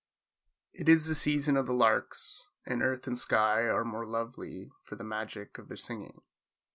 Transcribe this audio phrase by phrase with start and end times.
[0.73, 4.95] It is the season of the larks, and earth and sky are more lovely for
[4.95, 6.23] the magic of their singing.